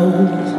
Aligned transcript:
stars. 0.00 0.49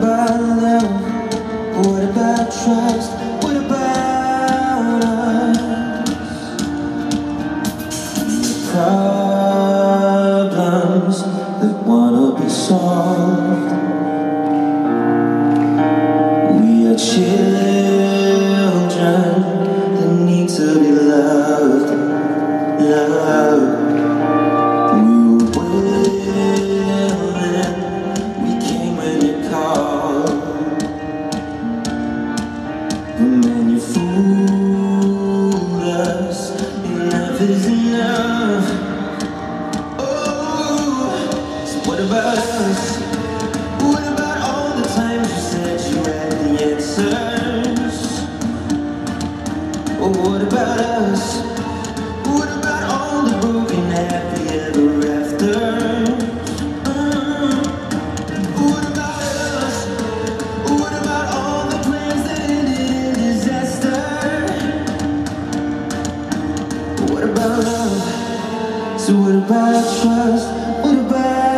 About 0.00 0.40
love? 0.40 1.84
What 1.84 2.02
about 2.04 2.50
trust? 2.50 3.12
What 3.42 3.56
about 3.56 5.04
us? 5.04 5.58
Problems 8.72 9.56
that 11.60 11.74
wanna 11.84 12.26
be 12.40 12.48
solved. 12.48 13.72
We 16.60 16.86
are 16.86 16.96
children 16.96 17.49
Is 37.40 37.66
enough. 37.68 38.66
Oh, 39.98 41.64
so 41.64 41.88
what 41.88 41.98
about 41.98 42.36
us? 42.36 43.09
What 67.20 67.32
about 67.32 67.64
love? 67.64 68.98
So 68.98 69.12
what 69.12 69.34
about 69.34 70.00
trust? 70.00 70.48
What 70.82 70.96
about 71.04 71.49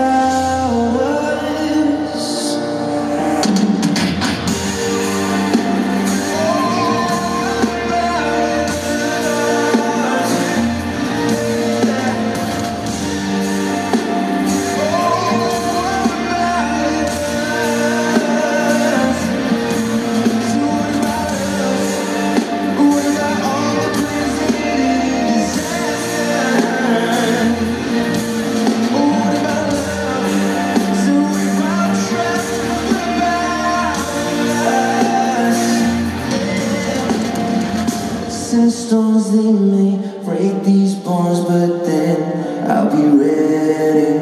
they 39.32 39.50
may 39.50 39.97
break 40.25 40.62
these 40.62 40.94
bones, 40.94 41.41
but 41.41 41.87
then 41.87 42.70
I'll 42.70 42.91
be 42.94 43.06
ready. 43.16 44.19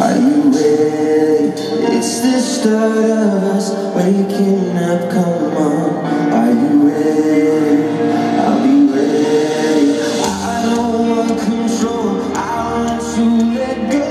Are 0.00 0.16
you 0.16 0.50
ready? 0.50 1.52
It's 1.96 2.20
the 2.20 2.40
start 2.40 2.96
of 2.96 3.42
us 3.54 3.70
waking 3.94 4.78
up. 4.78 5.10
Come 5.10 5.56
on, 5.58 6.32
are 6.32 6.50
you 6.50 6.88
ready? 6.88 7.82
I'll 8.38 8.62
be 8.62 8.76
ready. 8.94 10.00
I 10.24 10.62
don't 10.74 11.08
want 11.10 11.38
control. 11.38 12.32
I 12.34 12.46
want 12.72 13.02
to 13.14 13.24
let 13.58 13.78
go. 13.92 14.06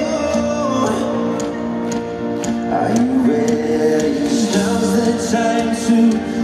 Are 2.78 2.92
you 2.94 3.10
ready? 3.34 4.14
now's 4.54 4.90
the 4.94 5.10
time 5.32 5.70
to 5.88 6.35